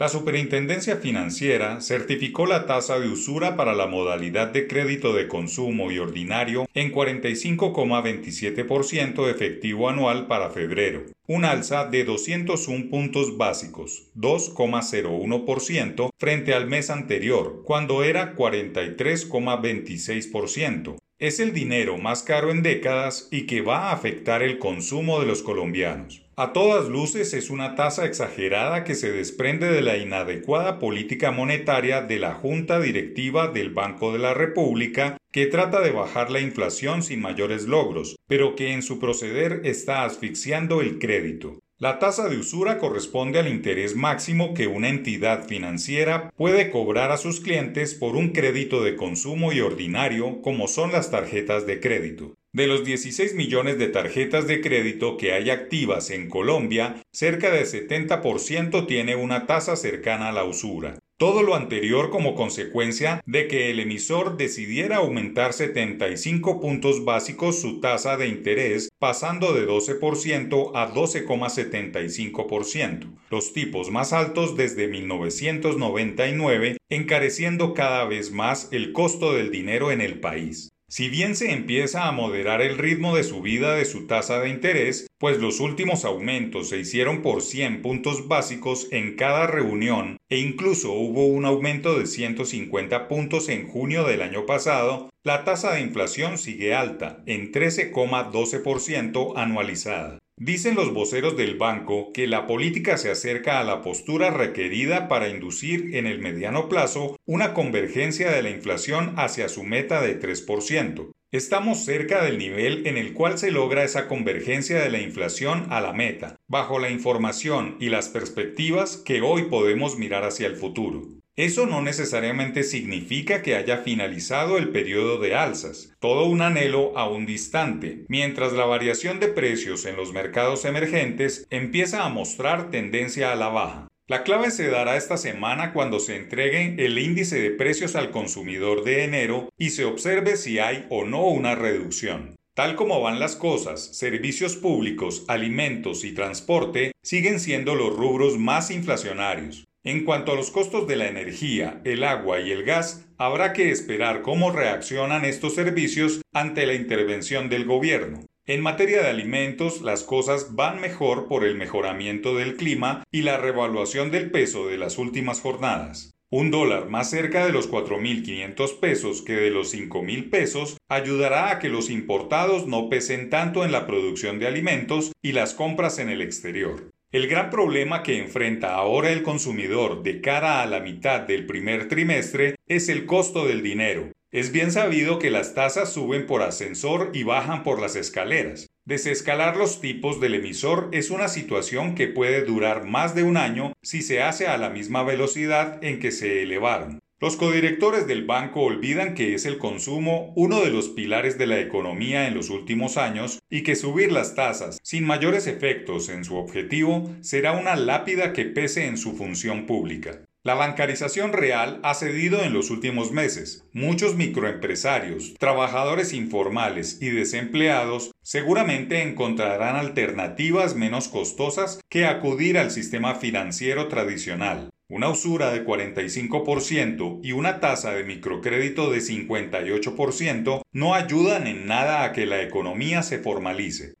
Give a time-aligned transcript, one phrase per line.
[0.00, 5.90] La Superintendencia Financiera certificó la tasa de usura para la modalidad de crédito de consumo
[5.90, 16.10] y ordinario en 45,27% efectivo anual para febrero, un alza de 201 puntos básicos, 2,01%
[16.16, 20.97] frente al mes anterior, cuando era 43,26%.
[21.20, 25.26] Es el dinero más caro en décadas y que va a afectar el consumo de
[25.26, 26.22] los colombianos.
[26.36, 32.02] A todas luces es una tasa exagerada que se desprende de la inadecuada política monetaria
[32.02, 37.02] de la Junta Directiva del Banco de la República que trata de bajar la inflación
[37.02, 41.58] sin mayores logros, pero que en su proceder está asfixiando el crédito.
[41.80, 47.16] La tasa de usura corresponde al interés máximo que una entidad financiera puede cobrar a
[47.16, 52.34] sus clientes por un crédito de consumo y ordinario como son las tarjetas de crédito.
[52.52, 57.66] De los 16 millones de tarjetas de crédito que hay activas en Colombia, cerca del
[57.66, 60.98] 70% tiene una tasa cercana a la usura.
[61.18, 67.80] Todo lo anterior como consecuencia de que el emisor decidiera aumentar 75 puntos básicos su
[67.80, 77.74] tasa de interés, pasando de 12% a 12,75%, los tipos más altos desde 1999, encareciendo
[77.74, 80.68] cada vez más el costo del dinero en el país.
[80.90, 85.06] Si bien se empieza a moderar el ritmo de subida de su tasa de interés,
[85.18, 90.92] pues los últimos aumentos se hicieron por 100 puntos básicos en cada reunión e incluso
[90.92, 96.38] hubo un aumento de 150 puntos en junio del año pasado, la tasa de inflación
[96.38, 100.18] sigue alta, en 13,12% anualizada.
[100.40, 105.28] Dicen los voceros del banco que la política se acerca a la postura requerida para
[105.28, 111.10] inducir en el mediano plazo una convergencia de la inflación hacia su meta de 3%.
[111.32, 115.80] Estamos cerca del nivel en el cual se logra esa convergencia de la inflación a
[115.80, 121.02] la meta, bajo la información y las perspectivas que hoy podemos mirar hacia el futuro.
[121.38, 127.26] Eso no necesariamente significa que haya finalizado el periodo de alzas, todo un anhelo aún
[127.26, 133.36] distante, mientras la variación de precios en los mercados emergentes empieza a mostrar tendencia a
[133.36, 133.86] la baja.
[134.08, 138.82] La clave se dará esta semana cuando se entregue el índice de precios al consumidor
[138.82, 142.34] de enero y se observe si hay o no una reducción.
[142.54, 148.72] Tal como van las cosas, servicios públicos, alimentos y transporte siguen siendo los rubros más
[148.72, 149.67] inflacionarios.
[149.88, 153.70] En cuanto a los costos de la energía, el agua y el gas, habrá que
[153.70, 158.20] esperar cómo reaccionan estos servicios ante la intervención del gobierno.
[158.44, 163.38] En materia de alimentos, las cosas van mejor por el mejoramiento del clima y la
[163.38, 166.10] revaluación del peso de las últimas jornadas.
[166.28, 171.58] Un dólar más cerca de los 4.500 pesos que de los 5.000 pesos ayudará a
[171.58, 176.10] que los importados no pesen tanto en la producción de alimentos y las compras en
[176.10, 176.90] el exterior.
[177.10, 181.88] El gran problema que enfrenta ahora el consumidor de cara a la mitad del primer
[181.88, 184.12] trimestre es el costo del dinero.
[184.30, 188.66] Es bien sabido que las tasas suben por ascensor y bajan por las escaleras.
[188.84, 193.72] Desescalar los tipos del emisor es una situación que puede durar más de un año
[193.82, 196.98] si se hace a la misma velocidad en que se elevaron.
[197.20, 201.58] Los codirectores del banco olvidan que es el consumo uno de los pilares de la
[201.58, 206.36] economía en los últimos años y que subir las tasas sin mayores efectos en su
[206.36, 210.20] objetivo será una lápida que pese en su función pública.
[210.44, 213.66] La bancarización real ha cedido en los últimos meses.
[213.72, 223.14] Muchos microempresarios, trabajadores informales y desempleados seguramente encontrarán alternativas menos costosas que acudir al sistema
[223.14, 224.68] financiero tradicional.
[224.86, 232.04] Una usura de 45% y una tasa de microcrédito de 58% no ayudan en nada
[232.04, 233.94] a que la economía se formalice.